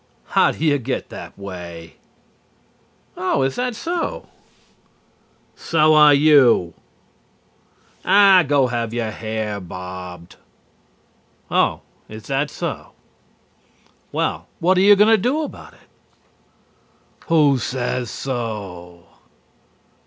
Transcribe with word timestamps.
"How 0.29 0.49
do 0.49 0.65
you 0.65 0.79
get 0.79 1.09
that 1.09 1.37
way?" 1.37 1.97
"Oh, 3.15 3.43
is 3.43 3.53
that 3.57 3.75
so?" 3.75 4.29
"So 5.55 5.93
are 5.93 6.11
you." 6.15 6.73
"Aw, 8.03 8.41
go 8.47 8.65
have 8.65 8.95
your 8.95 9.11
hair 9.11 9.59
bobbed." 9.59 10.37
"Oh, 11.51 11.81
is 12.09 12.25
that 12.25 12.49
so?" 12.49 12.93
"Well, 14.11 14.47
what 14.57 14.75
are 14.79 14.81
you 14.81 14.95
going 14.95 15.11
to 15.11 15.19
do 15.21 15.43
about 15.43 15.73
it?" 15.73 15.87
"Who 17.27 17.59
says 17.59 18.09
so?" 18.09 19.05